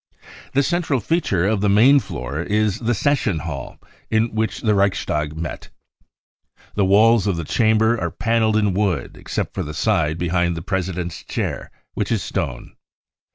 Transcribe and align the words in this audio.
The 0.53 0.63
central 0.63 0.99
feature 0.99 1.45
of 1.45 1.61
the 1.61 1.69
main 1.69 1.99
floor 1.99 2.41
is 2.41 2.79
the 2.79 2.95
session 2.95 3.37
hall 3.37 3.77
in 4.09 4.33
which 4.33 4.61
the 4.61 4.73
Reichstag 4.73 5.37
met. 5.37 5.69
The 6.73 6.85
walls 6.85 7.27
of 7.27 7.37
the 7.37 7.43
chamber 7.43 8.01
are 8.01 8.09
panelled 8.09 8.57
in 8.57 8.73
wood, 8.73 9.15
except 9.15 9.53
for 9.53 9.61
the 9.61 9.75
side 9.75 10.17
behind 10.17 10.57
the 10.57 10.63
President's 10.63 11.23
chair, 11.23 11.69
which 11.93 12.11
is 12.11 12.23
stone. 12.23 12.75